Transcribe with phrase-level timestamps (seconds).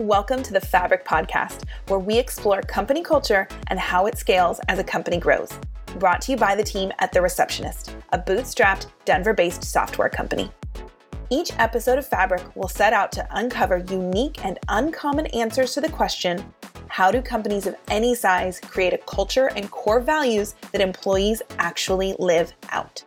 [0.00, 4.78] Welcome to the Fabric Podcast, where we explore company culture and how it scales as
[4.78, 5.52] a company grows.
[5.98, 10.50] Brought to you by the team at The Receptionist, a bootstrapped, Denver based software company.
[11.28, 15.90] Each episode of Fabric will set out to uncover unique and uncommon answers to the
[15.90, 16.50] question
[16.88, 22.16] how do companies of any size create a culture and core values that employees actually
[22.18, 23.04] live out?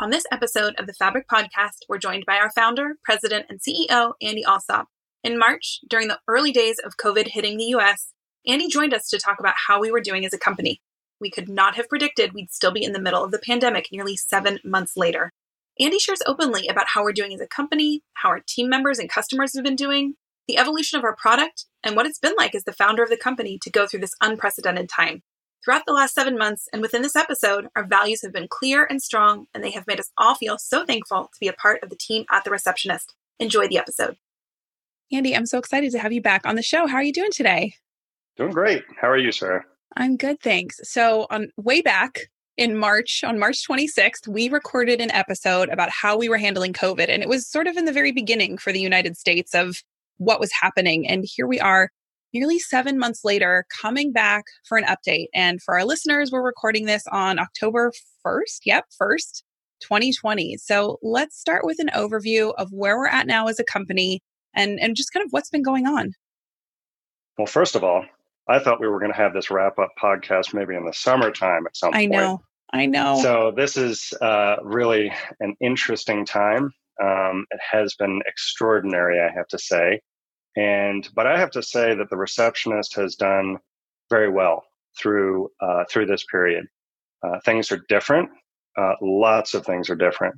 [0.00, 4.14] On this episode of the Fabric Podcast, we're joined by our founder, president, and CEO,
[4.20, 4.88] Andy Alsop.
[5.24, 8.12] In March, during the early days of COVID hitting the US,
[8.46, 10.82] Andy joined us to talk about how we were doing as a company.
[11.18, 14.16] We could not have predicted we'd still be in the middle of the pandemic nearly
[14.16, 15.32] seven months later.
[15.80, 19.08] Andy shares openly about how we're doing as a company, how our team members and
[19.08, 20.16] customers have been doing,
[20.46, 23.16] the evolution of our product, and what it's been like as the founder of the
[23.16, 25.22] company to go through this unprecedented time.
[25.64, 29.00] Throughout the last seven months and within this episode, our values have been clear and
[29.00, 31.88] strong, and they have made us all feel so thankful to be a part of
[31.88, 33.14] the team at The Receptionist.
[33.40, 34.18] Enjoy the episode.
[35.12, 36.86] Andy, I'm so excited to have you back on the show.
[36.86, 37.74] How are you doing today?
[38.36, 38.82] Doing great.
[39.00, 39.64] How are you, Sarah?
[39.96, 40.80] I'm good, thanks.
[40.82, 46.16] So, on way back in March, on March 26th, we recorded an episode about how
[46.16, 47.08] we were handling COVID.
[47.08, 49.82] And it was sort of in the very beginning for the United States of
[50.16, 51.06] what was happening.
[51.06, 51.90] And here we are,
[52.32, 55.26] nearly seven months later, coming back for an update.
[55.34, 57.92] And for our listeners, we're recording this on October
[58.26, 58.60] 1st.
[58.64, 59.42] Yep, 1st,
[59.80, 60.56] 2020.
[60.56, 64.22] So, let's start with an overview of where we're at now as a company
[64.54, 66.12] and and just kind of what's been going on.
[67.36, 68.04] Well, first of all,
[68.48, 71.66] I thought we were going to have this wrap up podcast maybe in the summertime
[71.66, 72.02] at some point.
[72.02, 72.42] I know.
[72.72, 73.20] I know.
[73.22, 76.72] So this is uh, really an interesting time.
[77.02, 80.00] Um, it has been extraordinary, I have to say.
[80.56, 83.58] And but I have to say that the receptionist has done
[84.10, 84.64] very well
[84.98, 86.66] through uh, through this period.
[87.24, 88.30] Uh, things are different.
[88.76, 90.34] Uh, lots of things are different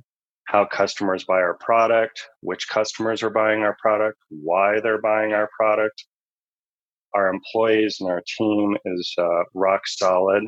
[0.47, 5.49] how customers buy our product, which customers are buying our product, why they're buying our
[5.57, 6.05] product.
[7.13, 10.43] Our employees and our team is uh, rock solid.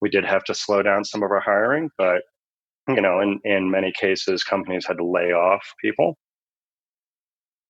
[0.00, 2.22] We did have to slow down some of our hiring, but
[2.88, 6.16] you know, in, in many cases, companies had to lay off people.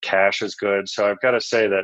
[0.01, 0.89] Cash is good.
[0.89, 1.83] So I've got to say that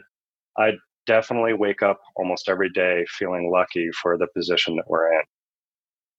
[0.57, 0.71] I
[1.05, 5.21] definitely wake up almost every day feeling lucky for the position that we're in.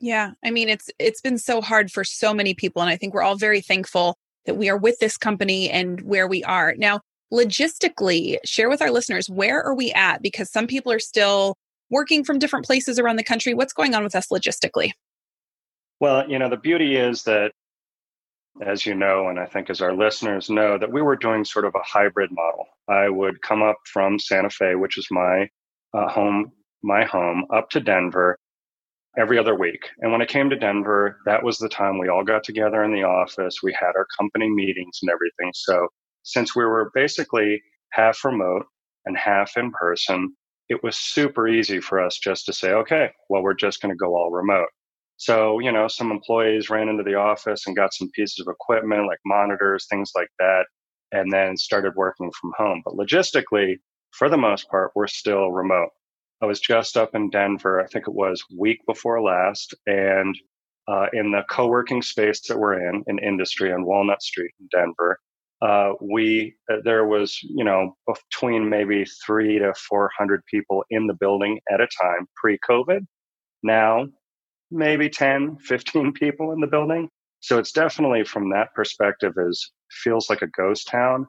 [0.01, 3.15] Yeah, I mean it's it's been so hard for so many people and I think
[3.15, 4.17] we're all very thankful
[4.47, 6.75] that we are with this company and where we are.
[6.77, 7.01] Now,
[7.33, 11.57] logistically, share with our listeners where are we at because some people are still
[11.91, 13.55] working from different places around the country.
[13.55, 14.93] What's going on with us logistically?
[16.01, 17.53] Well, you know, the beauty is that
[18.61, 21.65] as you know, and I think as our listeners know, that we were doing sort
[21.65, 22.67] of a hybrid model.
[22.89, 25.49] I would come up from Santa Fe, which is my
[25.95, 28.39] uh, home, my home, up to Denver,
[29.17, 29.89] every other week.
[30.01, 32.93] And when I came to Denver, that was the time we all got together in
[32.93, 33.63] the office.
[33.63, 35.53] We had our company meetings and everything.
[35.55, 35.89] So
[36.23, 38.67] since we were basically half remote
[39.07, 40.35] and half in person,
[40.69, 43.97] it was super easy for us just to say, okay, well, we're just going to
[43.97, 44.69] go all remote.
[45.17, 49.07] So, you know, some employees ran into the office and got some pieces of equipment
[49.07, 50.67] like monitors, things like that,
[51.11, 52.83] and then started working from home.
[52.85, 53.77] But logistically,
[54.13, 55.91] for the most part, we're still remote.
[56.41, 60.35] I was just up in Denver, I think it was week before last, and
[60.87, 65.19] uh, in the co-working space that we're in, in industry on Walnut Street in Denver,
[65.61, 71.09] uh, we uh, there was you know between maybe three to four hundred people in
[71.09, 73.01] the building at a time pre-COVID.
[73.65, 74.07] Now
[74.71, 77.09] maybe 10, 15 people in the building.
[77.41, 81.27] So it's definitely from that perspective is feels like a ghost town.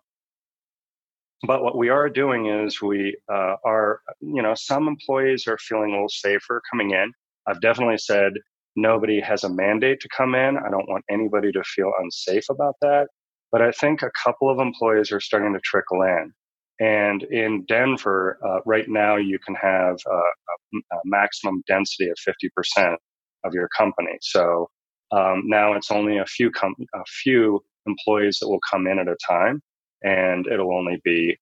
[1.48, 5.92] But what we are doing is we uh, are, you know, some employees are feeling
[5.92, 7.14] a little safer coming in.
[7.48, 8.34] I've definitely said
[8.76, 10.58] nobody has a mandate to come in.
[10.58, 13.08] I don't want anybody to feel unsafe about that.
[13.52, 16.34] But I think a couple of employees are starting to trickle in.
[16.80, 22.18] And in Denver, uh, right now, you can have a, a, maximum density of
[22.78, 22.96] 50%
[23.44, 24.18] of your company.
[24.22, 24.70] So
[25.12, 29.08] um, now it's only a few com- a few employees that will come in at
[29.08, 29.62] a time
[30.04, 31.38] and it'll only be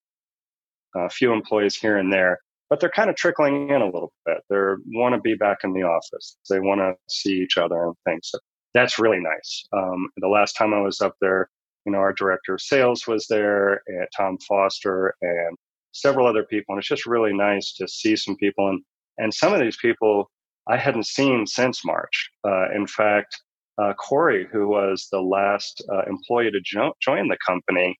[0.96, 2.38] a few employees here and there
[2.70, 4.42] but they're kind of trickling in a little bit.
[4.50, 4.56] They
[4.88, 6.36] want to be back in the office.
[6.50, 8.28] They want to see each other and things.
[8.30, 8.38] So
[8.74, 9.66] that's really nice.
[9.72, 11.48] Um, the last time i was up there
[11.88, 15.56] you know our director of sales was there and tom foster and
[15.92, 18.82] several other people and it's just really nice to see some people and
[19.16, 20.30] and some of these people
[20.68, 22.30] i hadn't seen since march.
[22.46, 23.40] Uh, in fact
[23.80, 27.96] uh, corey who was the last uh, employee to jo- join the company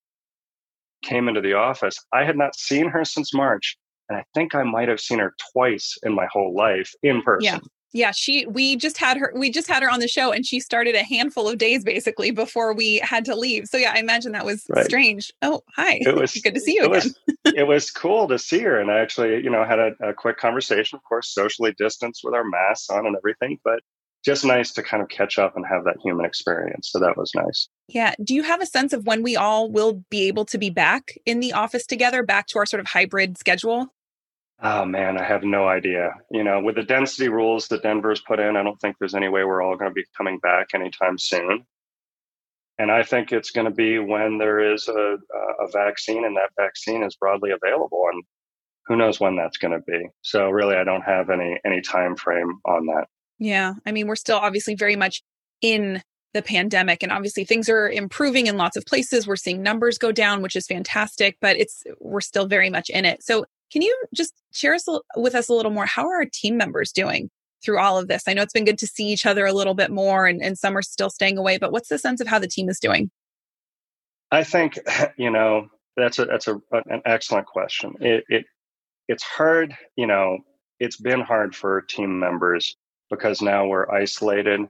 [1.02, 1.98] came into the office.
[2.12, 3.76] I had not seen her since March.
[4.08, 7.44] And I think I might have seen her twice in my whole life in person.
[7.44, 7.58] Yeah.
[7.94, 10.60] Yeah, she we just had her we just had her on the show and she
[10.60, 13.66] started a handful of days basically before we had to leave.
[13.66, 14.84] So yeah, I imagine that was right.
[14.84, 15.32] strange.
[15.40, 16.00] Oh, hi.
[16.02, 17.14] It was good to see you it again.
[17.44, 20.12] Was, it was cool to see her and I actually, you know, had a, a
[20.12, 23.80] quick conversation, of course, socially distanced with our masks on and everything, but
[24.28, 26.90] just nice to kind of catch up and have that human experience.
[26.92, 27.66] So that was nice.
[27.88, 28.14] Yeah.
[28.22, 31.14] Do you have a sense of when we all will be able to be back
[31.24, 33.86] in the office together, back to our sort of hybrid schedule?
[34.60, 36.10] Oh man, I have no idea.
[36.30, 39.30] You know, with the density rules that Denver's put in, I don't think there's any
[39.30, 41.64] way we're all going to be coming back anytime soon.
[42.78, 46.50] And I think it's going to be when there is a, a vaccine and that
[46.60, 48.04] vaccine is broadly available.
[48.12, 48.22] And
[48.86, 50.08] who knows when that's going to be.
[50.20, 53.06] So really, I don't have any any time frame on that.
[53.38, 55.22] Yeah, I mean, we're still obviously very much
[55.60, 56.02] in
[56.34, 60.12] the pandemic and obviously things are improving in lots of places we're seeing numbers go
[60.12, 63.96] down which is fantastic but it's we're still very much in it so can you
[64.14, 64.86] just share us
[65.16, 65.86] with us a little more?
[65.86, 67.30] How are our team members doing
[67.62, 68.24] through all of this?
[68.26, 70.58] I know it's been good to see each other a little bit more, and, and
[70.58, 71.58] some are still staying away.
[71.58, 73.10] But what's the sense of how the team is doing?
[74.30, 74.78] I think
[75.16, 77.94] you know that's a that's a, an excellent question.
[78.00, 78.46] It, it
[79.08, 80.38] it's hard, you know,
[80.80, 82.76] it's been hard for team members
[83.10, 84.60] because now we're isolated.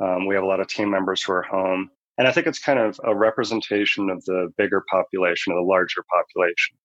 [0.00, 1.90] Um, we have a lot of team members who are home.
[2.18, 6.02] And I think it's kind of a representation of the bigger population, of the larger
[6.10, 6.76] population.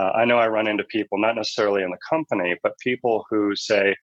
[0.00, 3.54] Uh, I know I run into people, not necessarily in the company, but people who
[3.54, 3.94] say,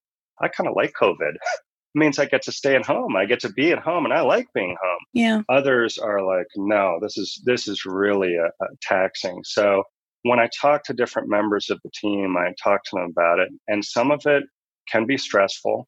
[0.42, 1.34] I kind of like COVID.
[1.34, 1.40] it
[1.96, 3.16] means I get to stay at home.
[3.16, 5.00] I get to be at home and I like being home.
[5.14, 5.42] Yeah.
[5.50, 9.42] Others are like, no, this is, this is really a, a taxing.
[9.44, 9.84] So
[10.24, 13.50] when I talk to different members of the team, I talk to them about it
[13.68, 14.44] and some of it
[14.90, 15.88] can be stressful.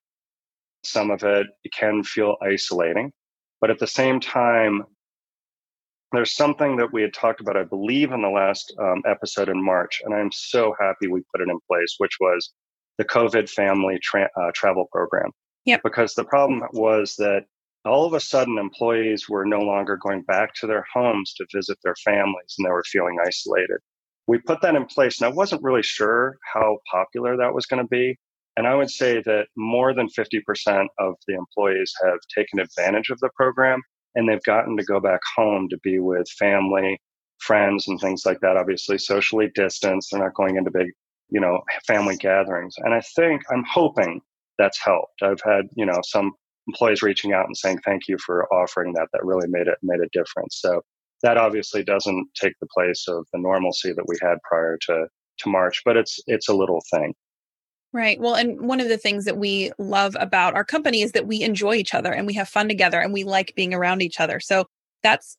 [0.84, 3.12] Some of it can feel isolating,
[3.62, 4.84] but at the same time,
[6.12, 9.64] there's something that we had talked about, I believe, in the last um, episode in
[9.64, 12.54] March, and I'm so happy we put it in place, which was
[12.98, 15.32] the COVID family tra- uh, travel program.
[15.66, 15.82] Yep.
[15.84, 17.46] Because the problem was that
[17.86, 21.78] all of a sudden employees were no longer going back to their homes to visit
[21.84, 23.80] their families and they were feeling isolated.
[24.28, 27.84] We put that in place, and I wasn't really sure how popular that was going
[27.84, 28.18] to be.
[28.56, 33.20] And I would say that more than 50% of the employees have taken advantage of
[33.20, 33.82] the program
[34.16, 37.00] and they've gotten to go back home to be with family,
[37.40, 38.58] friends, and things like that.
[38.58, 40.10] Obviously, socially distanced.
[40.12, 40.88] They're not going into big,
[41.30, 42.76] you know, family gatherings.
[42.78, 44.22] And I think I'm hoping
[44.60, 45.24] that's helped.
[45.24, 46.32] I've had, you know, some
[46.68, 49.08] employees reaching out and saying thank you for offering that.
[49.14, 50.60] That really made it made a difference.
[50.62, 50.82] So
[51.24, 55.08] that obviously doesn't take the place of the normalcy that we had prior to
[55.40, 57.14] to March, but it's it's a little thing.
[57.94, 58.20] Right.
[58.20, 61.44] Well, and one of the things that we love about our company is that we
[61.44, 64.40] enjoy each other and we have fun together and we like being around each other.
[64.40, 64.66] So
[65.04, 65.38] that's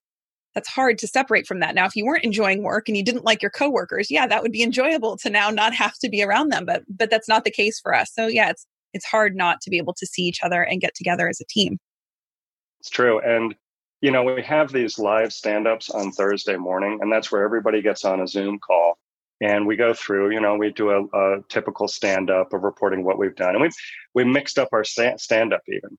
[0.54, 1.74] that's hard to separate from that.
[1.74, 4.52] Now, if you weren't enjoying work and you didn't like your coworkers, yeah, that would
[4.52, 7.50] be enjoyable to now not have to be around them, but but that's not the
[7.50, 8.12] case for us.
[8.14, 10.94] So yeah, it's it's hard not to be able to see each other and get
[10.94, 11.78] together as a team.
[12.78, 13.18] It's true.
[13.18, 13.56] And
[14.00, 18.04] you know, we have these live stand-ups on Thursday morning and that's where everybody gets
[18.04, 18.96] on a Zoom call
[19.44, 23.04] and we go through you know we do a, a typical stand up of reporting
[23.04, 23.76] what we've done and we've
[24.14, 25.98] we mixed up our stand up even.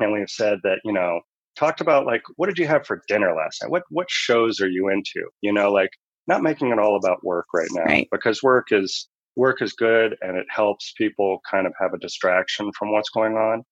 [0.00, 1.20] And we've said that you know
[1.56, 3.70] talked about like what did you have for dinner last night?
[3.70, 5.28] What what shows are you into?
[5.40, 5.90] You know like
[6.26, 8.08] not making it all about work right now right.
[8.12, 12.70] because work is work is good and it helps people kind of have a distraction
[12.78, 13.62] from what's going on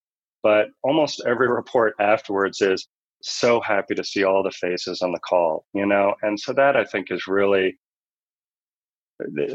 [0.42, 2.88] but almost every report afterwards is
[3.22, 6.14] so happy to see all the faces on the call you know?
[6.22, 7.78] And so that i think is really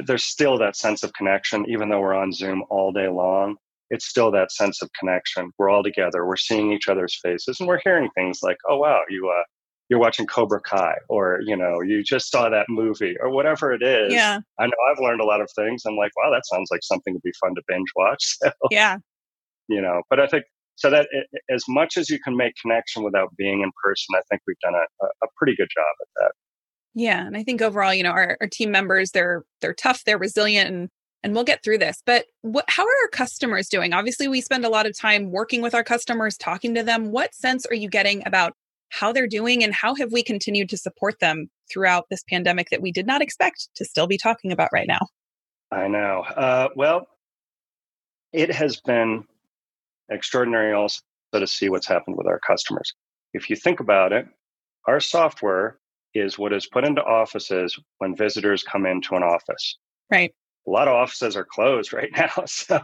[0.05, 3.55] there's still that sense of connection, even though we're on Zoom all day long.
[3.89, 5.51] It's still that sense of connection.
[5.57, 6.25] We're all together.
[6.25, 9.43] We're seeing each other's faces, and we're hearing things like, "Oh wow, you uh,
[9.89, 13.81] you're watching Cobra Kai," or you know, you just saw that movie, or whatever it
[13.81, 14.13] is.
[14.13, 14.39] Yeah.
[14.59, 15.83] I know I've learned a lot of things.
[15.85, 18.37] I'm like, wow, that sounds like something to be fun to binge watch.
[18.43, 18.97] So, yeah.
[19.69, 20.43] You know, but I think
[20.75, 24.21] so that it, as much as you can make connection without being in person, I
[24.29, 26.31] think we've done a, a pretty good job at that.
[26.97, 30.17] Yeah, and I think overall, you know, our, our team members they're they're tough, they're
[30.17, 30.89] resilient, and
[31.21, 32.01] and we'll get through this.
[32.03, 33.93] But what, how are our customers doing?
[33.93, 37.11] Obviously, we spend a lot of time working with our customers, talking to them.
[37.11, 38.53] What sense are you getting about
[38.89, 42.81] how they're doing, and how have we continued to support them throughout this pandemic that
[42.81, 45.05] we did not expect to still be talking about right now?
[45.71, 46.21] I know.
[46.21, 47.07] Uh, well,
[48.33, 49.23] it has been
[50.09, 51.01] extraordinary also
[51.31, 52.91] to see what's happened with our customers.
[53.35, 54.27] If you think about it,
[54.87, 55.77] our software
[56.13, 59.77] is what is put into offices when visitors come into an office.
[60.11, 60.33] Right.
[60.67, 62.79] A lot of offices are closed right now, so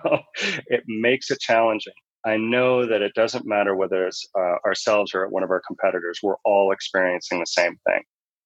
[0.68, 1.94] it makes it challenging.
[2.26, 6.20] I know that it doesn't matter whether it's uh, ourselves or one of our competitors,
[6.24, 8.02] we're all experiencing the same thing.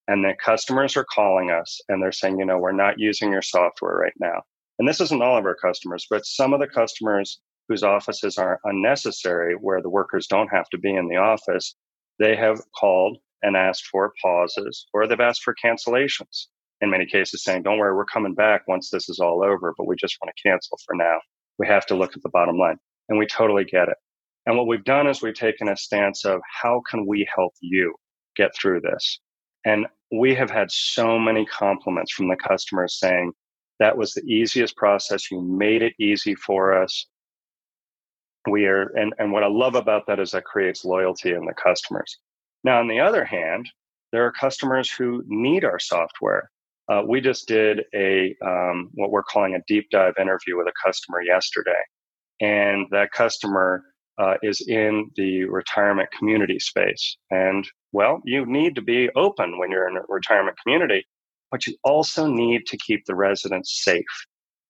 [0.07, 3.41] And the customers are calling us and they're saying, you know, we're not using your
[3.41, 4.41] software right now.
[4.79, 8.59] And this isn't all of our customers, but some of the customers whose offices are
[8.63, 11.75] unnecessary, where the workers don't have to be in the office,
[12.19, 16.47] they have called and asked for pauses or they've asked for cancellations.
[16.81, 19.87] In many cases, saying, Don't worry, we're coming back once this is all over, but
[19.87, 21.19] we just want to cancel for now.
[21.57, 22.77] We have to look at the bottom line.
[23.09, 23.97] And we totally get it.
[24.45, 27.95] And what we've done is we've taken a stance of how can we help you
[28.35, 29.19] get through this?
[29.65, 33.33] And we have had so many compliments from the customers saying,
[33.79, 35.29] that was the easiest process.
[35.31, 37.07] You made it easy for us.
[38.49, 41.53] We are, and, and what I love about that is that creates loyalty in the
[41.53, 42.19] customers.
[42.67, 43.69] Now, on the other hand,
[44.11, 46.51] there are customers who need our software.
[46.89, 50.73] Uh, we just did a um, what we're calling a deep dive interview with a
[50.85, 51.79] customer yesterday,
[52.41, 53.83] and that customer
[54.17, 57.15] uh, is in the retirement community space.
[57.31, 61.07] And well, you need to be open when you're in a retirement community,
[61.51, 64.03] but you also need to keep the residents safe.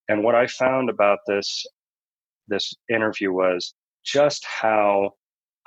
[0.08, 1.66] And what I found about this
[2.48, 3.74] this interview was
[4.06, 5.14] just how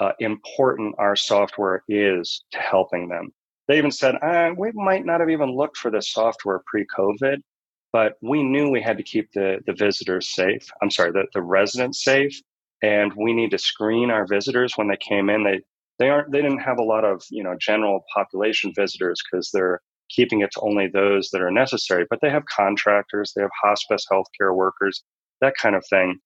[0.01, 3.33] uh, important our software is to helping them.
[3.69, 7.39] They even said, ah, we might not have even looked for this software pre-COVID,
[7.93, 10.69] but we knew we had to keep the, the visitors safe.
[10.83, 12.41] I'm sorry, the, the residents safe
[12.83, 15.45] and we need to screen our visitors when they came in.
[15.45, 15.61] They
[15.99, 19.81] they aren't they didn't have a lot of you know general population visitors because they're
[20.09, 22.07] keeping it to only those that are necessary.
[22.09, 25.03] But they have contractors, they have hospice healthcare workers,
[25.41, 26.19] that kind of thing.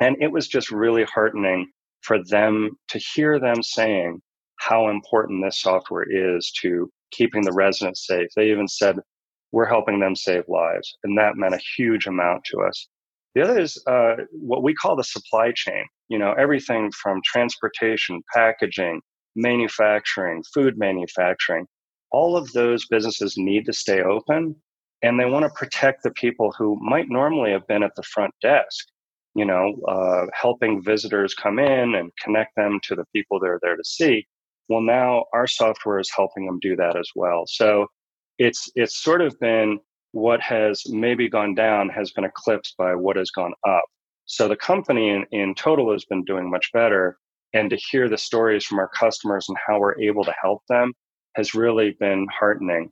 [0.00, 1.70] And it was just really heartening
[2.04, 4.20] for them to hear them saying
[4.60, 8.28] how important this software is to keeping the residents safe.
[8.36, 8.98] They even said,
[9.52, 10.96] we're helping them save lives.
[11.04, 12.88] And that meant a huge amount to us.
[13.34, 15.84] The other is uh, what we call the supply chain.
[16.08, 19.00] You know, everything from transportation, packaging,
[19.36, 21.66] manufacturing, food manufacturing.
[22.10, 24.56] All of those businesses need to stay open
[25.02, 28.32] and they want to protect the people who might normally have been at the front
[28.40, 28.86] desk,
[29.34, 33.76] you know, uh, helping visitors come in and connect them to the people they're there
[33.76, 34.26] to see.
[34.68, 37.44] Well, now our software is helping them do that as well.
[37.46, 37.86] So
[38.38, 39.78] it's, it's sort of been
[40.12, 43.84] what has maybe gone down has been eclipsed by what has gone up.
[44.26, 47.18] So the company in, in total has been doing much better.
[47.52, 50.92] And to hear the stories from our customers and how we're able to help them
[51.34, 52.90] has really been heartening.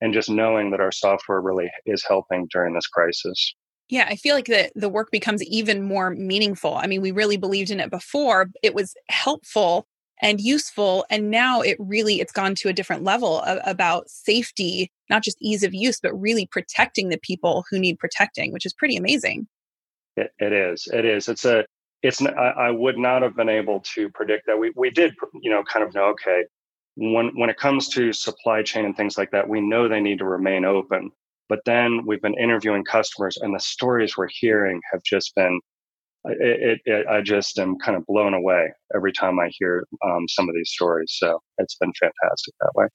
[0.00, 3.54] And just knowing that our software really is helping during this crisis.
[3.92, 6.76] Yeah, I feel like the the work becomes even more meaningful.
[6.76, 8.48] I mean, we really believed in it before.
[8.62, 9.86] It was helpful
[10.22, 14.88] and useful and now it really it's gone to a different level of, about safety
[15.10, 18.72] not just ease of use but really protecting the people who need protecting which is
[18.72, 19.48] pretty amazing
[20.16, 21.64] it, it is it is it's a
[22.02, 25.50] it's I, I would not have been able to predict that we we did you
[25.50, 26.44] know kind of know okay
[26.94, 30.18] when when it comes to supply chain and things like that we know they need
[30.18, 31.10] to remain open
[31.48, 35.60] but then we've been interviewing customers and the stories we're hearing have just been
[36.24, 40.48] it, it, I just am kind of blown away every time I hear um, some
[40.48, 41.14] of these stories.
[41.18, 42.86] So it's been fantastic that way.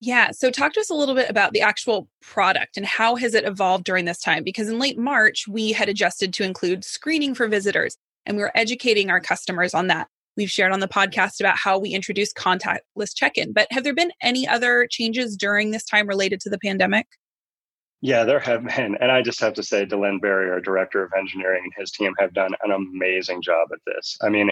[0.00, 0.30] Yeah.
[0.30, 3.44] So talk to us a little bit about the actual product and how has it
[3.44, 4.44] evolved during this time?
[4.44, 7.96] Because in late March, we had adjusted to include screening for visitors
[8.26, 10.08] and we were educating our customers on that.
[10.36, 13.54] We've shared on the podcast about how we introduced contactless check-in.
[13.54, 17.06] But have there been any other changes during this time related to the pandemic?
[18.00, 18.96] Yeah, there have been.
[19.00, 22.14] And I just have to say, Delenn Berry, our director of engineering, and his team
[22.18, 24.16] have done an amazing job at this.
[24.22, 24.50] I mean,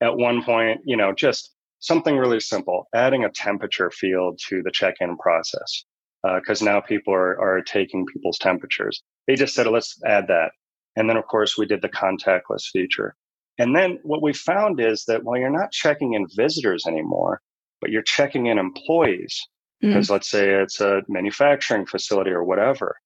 [0.00, 4.70] at one point, you know, just something really simple, adding a temperature field to the
[4.70, 5.84] check in process.
[6.22, 9.02] Because uh, now people are, are taking people's temperatures.
[9.26, 10.52] They just said, let's add that.
[10.94, 13.16] And then, of course, we did the contactless feature.
[13.58, 17.40] And then what we found is that while you're not checking in visitors anymore,
[17.80, 19.40] but you're checking in employees,
[19.82, 20.12] because mm.
[20.12, 22.96] let's say it's a manufacturing facility or whatever.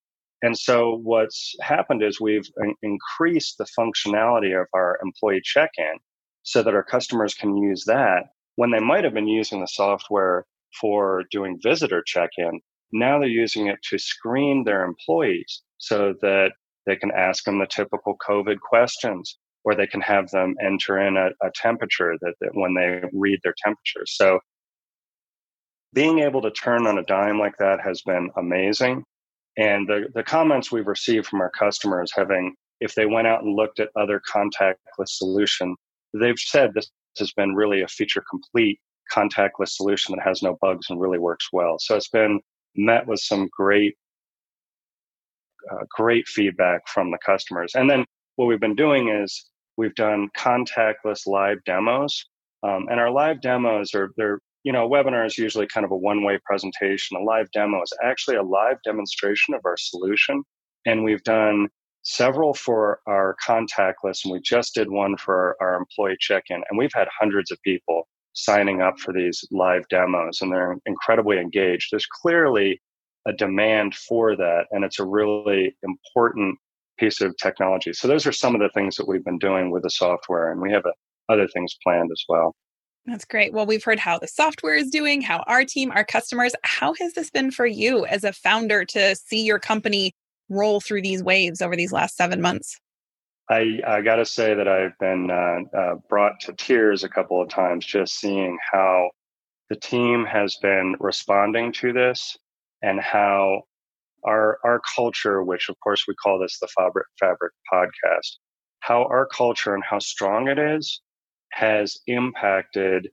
[0.42, 2.49] And so what's happened is we've
[2.83, 5.99] increased the functionality of our employee check-in
[6.42, 8.25] so that our customers can use that
[8.56, 10.45] when they might have been using the software
[10.78, 12.61] for doing visitor check-in.
[12.92, 16.52] Now they're using it to screen their employees so that
[16.85, 21.16] they can ask them the typical COVID questions or they can have them enter in
[21.16, 24.04] a, a temperature that, that when they read their temperature.
[24.06, 24.38] So
[25.97, 29.03] being able to turn on a dime like that has been amazing.
[29.57, 33.57] And the, the comments we've received from our customers having, if they went out and
[33.57, 34.76] looked at other contactless
[35.09, 35.75] solution,
[36.12, 38.79] they've said this has been really a feature complete
[39.11, 41.79] contactless solution that has no bugs and really works well.
[41.79, 42.41] So it's been
[42.76, 43.97] met with some great,
[45.73, 47.73] uh, great feedback from the customers.
[47.75, 49.47] And then what we've been doing is
[49.79, 52.23] we've done contactless live demos.
[52.62, 55.92] Um, and our live demos are they're you know, a webinar is usually kind of
[55.92, 57.16] a one way presentation.
[57.16, 60.42] A live demo is actually a live demonstration of our solution.
[60.85, 61.68] And we've done
[62.02, 66.76] several for our contactless, and we just did one for our, our employee check-in, and
[66.76, 71.88] we've had hundreds of people signing up for these live demos, and they're incredibly engaged.
[71.92, 72.80] There's clearly
[73.28, 76.58] a demand for that, and it's a really important
[76.99, 77.92] piece of technology.
[77.92, 80.61] So those are some of the things that we've been doing with the software, and
[80.61, 80.92] we have uh,
[81.32, 82.56] other things planned as well.
[83.06, 83.52] That's great.
[83.52, 86.54] Well, we've heard how the software is doing, how our team, our customers.
[86.64, 90.12] How has this been for you as a founder to see your company
[90.48, 92.76] roll through these waves over these last seven months?
[93.48, 97.40] I, I got to say that I've been uh, uh, brought to tears a couple
[97.40, 99.10] of times just seeing how
[99.70, 102.36] the team has been responding to this
[102.82, 103.62] and how
[104.25, 108.38] our our culture, which of course we call this the Fabric Fabric podcast,
[108.80, 111.00] how our culture and how strong it is
[111.56, 113.08] has impacted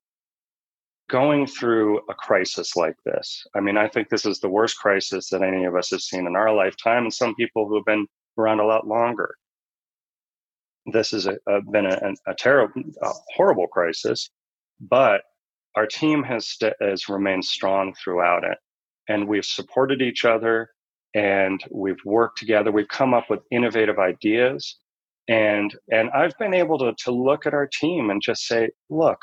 [1.09, 3.45] going through a crisis like this.
[3.55, 6.27] I mean, I think this is the worst crisis that any of us have seen
[6.27, 8.05] in our lifetime, and some people who have been
[8.37, 9.33] around a lot longer.
[10.91, 11.25] This has
[11.71, 14.29] been a, a terrible, a horrible crisis,
[14.81, 15.21] but
[15.77, 18.57] our team has st- has remained strong throughout it,
[19.07, 20.69] and we've supported each other,
[21.13, 22.71] and we've worked together.
[22.71, 24.77] We've come up with innovative ideas,
[25.27, 29.19] and and I've been able to to look at our team and just say, look,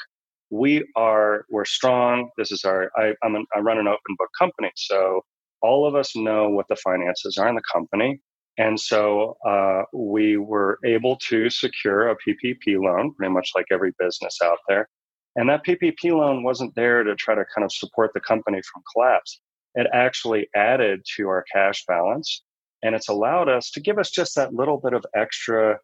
[0.51, 2.31] we are we're strong.
[2.39, 5.23] This is our I, I'm an, I run an open book company, so
[5.63, 8.21] all of us know what the finances are in the company.
[8.59, 13.93] And so uh, we were able to secure a PPP loan, pretty much like every
[13.99, 14.89] business out there.
[15.37, 18.83] And that PPP loan wasn't there to try to kind of support the company from
[18.93, 19.41] collapse.
[19.77, 22.43] It actually added to our cash balance
[22.83, 25.79] and it's allowed us to give us just that little bit of extra,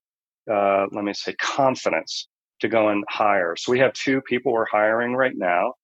[0.52, 2.28] uh, let me say, confidence
[2.60, 3.56] to go and hire.
[3.56, 5.74] So we have two people we're hiring right now.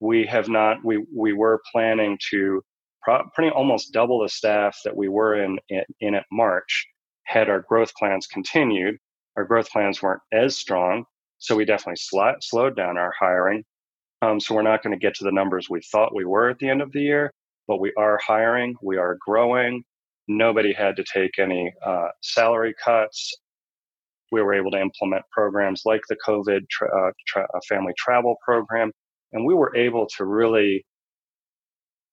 [0.00, 2.62] We have not, we, we were planning to
[3.02, 6.86] pro- pretty almost double the staff that we were in, in, in at March
[7.24, 8.96] had our growth plans continued.
[9.36, 11.04] Our growth plans weren't as strong.
[11.38, 13.64] So we definitely sl- slowed down our hiring.
[14.22, 16.58] Um, so we're not going to get to the numbers we thought we were at
[16.58, 17.32] the end of the year,
[17.66, 18.76] but we are hiring.
[18.82, 19.82] We are growing.
[20.28, 23.34] Nobody had to take any uh, salary cuts
[24.32, 28.36] we were able to implement programs like the COVID tra- uh, tra- uh, family travel
[28.44, 28.90] program.
[29.32, 30.84] And we were able to really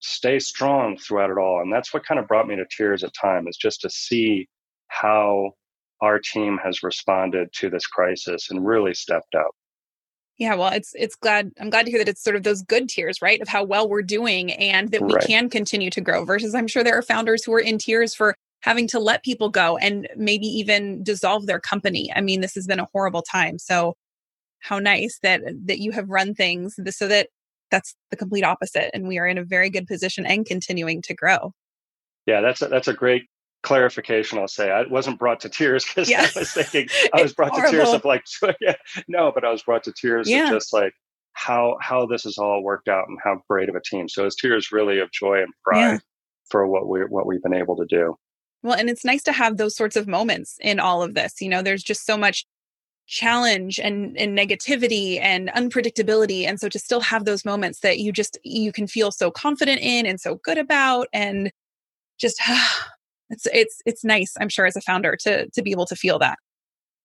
[0.00, 1.60] stay strong throughout it all.
[1.60, 4.46] And that's what kind of brought me to tears at times is just to see
[4.88, 5.52] how
[6.00, 9.50] our team has responded to this crisis and really stepped up.
[10.38, 12.88] Yeah, well, it's it's glad I'm glad to hear that it's sort of those good
[12.88, 15.26] tears, right, of how well we're doing and that we right.
[15.26, 16.24] can continue to grow.
[16.24, 19.48] Versus, I'm sure there are founders who are in tears for having to let people
[19.48, 22.12] go and maybe even dissolve their company.
[22.14, 23.58] I mean, this has been a horrible time.
[23.58, 23.94] So
[24.60, 27.28] how nice that that you have run things so that
[27.70, 31.14] that's the complete opposite and we are in a very good position and continuing to
[31.14, 31.52] grow.
[32.26, 33.24] Yeah, that's a, that's a great
[33.62, 34.70] clarification I'll say.
[34.70, 38.04] I wasn't brought to tears because I was thinking I was brought to tears of
[38.04, 38.24] like
[38.60, 38.74] yeah,
[39.08, 40.44] no, but I was brought to tears yeah.
[40.44, 40.92] of just like
[41.32, 44.08] how how this has all worked out and how great of a team.
[44.08, 45.98] So it's tears really of joy and pride yeah.
[46.50, 48.16] for what we what we've been able to do.
[48.62, 51.40] Well, and it's nice to have those sorts of moments in all of this.
[51.40, 52.44] You know, there's just so much
[53.06, 56.46] challenge and, and negativity and unpredictability.
[56.46, 59.80] And so to still have those moments that you just you can feel so confident
[59.80, 61.50] in and so good about and
[62.18, 62.40] just
[63.30, 66.18] it's it's it's nice, I'm sure, as a founder to to be able to feel
[66.20, 66.38] that.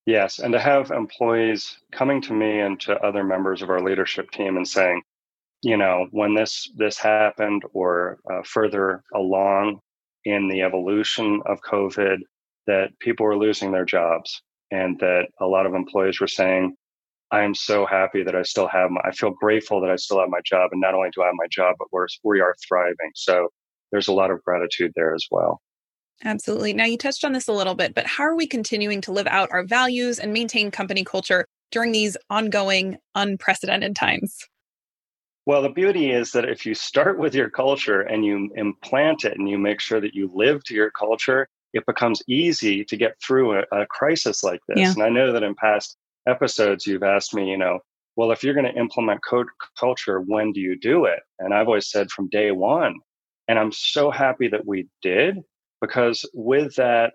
[0.06, 4.30] Yes, and to have employees coming to me and to other members of our leadership
[4.30, 5.02] team and saying,
[5.64, 9.80] you know, when this this happened or uh, further along
[10.26, 12.18] in the evolution of COVID
[12.68, 16.76] that people were losing their jobs and that a lot of employees were saying,
[17.32, 20.20] I am so happy that I still have my, I feel grateful that I still
[20.20, 20.70] have my job.
[20.72, 23.12] And not only do I have my job, but we're, we are thriving.
[23.16, 23.50] So
[23.92, 25.62] there's a lot of gratitude there as well.
[26.24, 26.74] Absolutely.
[26.74, 29.28] Now, you touched on this a little bit, but how are we continuing to live
[29.28, 34.38] out our values and maintain company culture during these ongoing, unprecedented times?
[35.46, 39.38] Well, the beauty is that if you start with your culture and you implant it
[39.38, 43.16] and you make sure that you live to your culture, it becomes easy to get
[43.22, 44.80] through a, a crisis like this.
[44.80, 44.92] Yeah.
[44.94, 47.80] And I know that in past episodes, you've asked me, you know,
[48.16, 49.48] well, if you're going to implement code
[49.80, 51.20] culture, when do you do it?
[51.38, 52.96] And I've always said from day one.
[53.48, 55.38] And I'm so happy that we did
[55.80, 57.14] because with that,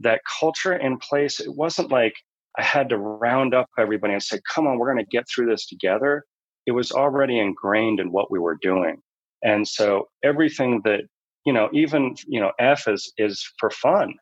[0.00, 2.14] that culture in place, it wasn't like
[2.58, 5.46] I had to round up everybody and say, come on, we're going to get through
[5.46, 6.24] this together
[6.66, 9.00] it was already ingrained in what we were doing.
[9.42, 11.02] And so everything that,
[11.44, 14.14] you know, even, you know, F is, is for fun.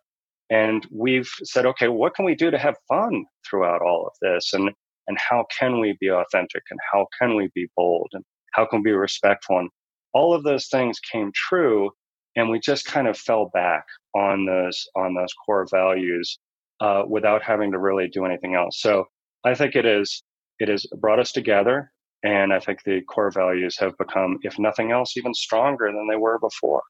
[0.51, 4.53] And we've said, okay, what can we do to have fun throughout all of this?
[4.53, 4.71] And,
[5.07, 8.81] and how can we be authentic and how can we be bold and how can
[8.81, 9.59] we be respectful?
[9.59, 9.71] And
[10.13, 11.91] all of those things came true.
[12.37, 16.39] and we just kind of fell back on those on those core values
[16.81, 18.81] uh, without having to really do anything else.
[18.81, 19.07] So
[19.45, 20.23] I think it is
[20.59, 24.93] it has brought us together, and I think the core values have become, if nothing
[24.93, 26.83] else, even stronger than they were before.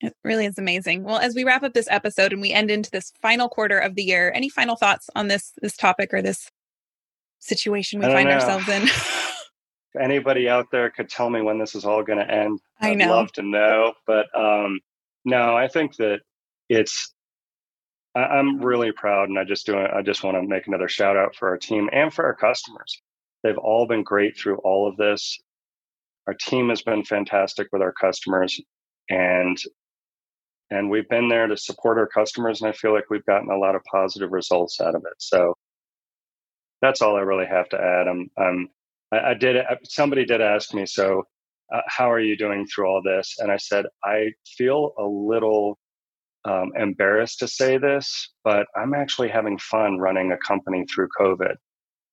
[0.00, 1.04] It really is amazing.
[1.04, 3.94] Well, as we wrap up this episode and we end into this final quarter of
[3.94, 6.50] the year, any final thoughts on this this topic or this
[7.40, 8.34] situation we find know.
[8.34, 8.82] ourselves in?
[8.82, 12.90] if anybody out there could tell me when this is all going to end, I
[12.90, 13.10] I'd know.
[13.10, 13.94] love to know.
[14.06, 14.80] But um,
[15.24, 16.20] no, I think that
[16.68, 17.12] it's.
[18.14, 19.78] I, am really proud, and I just do.
[19.78, 23.02] I just want to make another shout out for our team and for our customers.
[23.46, 25.38] They've all been great through all of this.
[26.26, 28.60] Our team has been fantastic with our customers,
[29.08, 29.56] and
[30.70, 33.56] and we've been there to support our customers and i feel like we've gotten a
[33.58, 35.14] lot of positive results out of it.
[35.18, 35.54] So
[36.82, 38.08] that's all i really have to add.
[38.08, 38.68] I'm, I'm
[39.12, 41.22] I, I did somebody did ask me so
[41.72, 43.36] uh, how are you doing through all this?
[43.38, 45.78] And i said i feel a little
[46.44, 51.56] um, embarrassed to say this but i'm actually having fun running a company through covid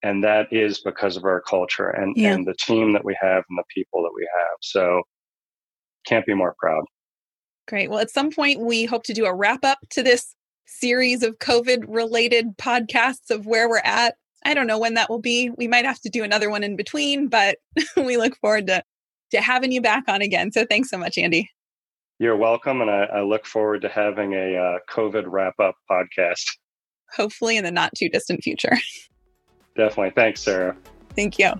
[0.03, 2.33] and that is because of our culture and, yeah.
[2.33, 5.01] and the team that we have and the people that we have so
[6.05, 6.83] can't be more proud
[7.67, 7.89] Great.
[7.89, 10.35] Well, at some point, we hope to do a wrap up to this
[10.65, 14.15] series of COVID related podcasts of where we're at.
[14.45, 15.49] I don't know when that will be.
[15.51, 17.57] We might have to do another one in between, but
[17.97, 18.83] we look forward to,
[19.31, 20.51] to having you back on again.
[20.51, 21.49] So thanks so much, Andy.
[22.19, 22.81] You're welcome.
[22.81, 26.43] And I, I look forward to having a uh, COVID wrap up podcast.
[27.15, 28.77] Hopefully, in the not too distant future.
[29.75, 30.11] Definitely.
[30.11, 30.75] Thanks, Sarah.
[31.15, 31.51] Thank you.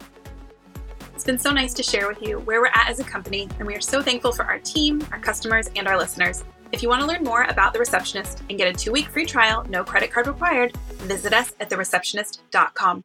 [1.14, 3.68] It's been so nice to share with you where we're at as a company, and
[3.68, 6.44] we are so thankful for our team, our customers, and our listeners.
[6.72, 9.26] If you want to learn more about The Receptionist and get a two week free
[9.26, 13.04] trial, no credit card required, visit us at thereceptionist.com.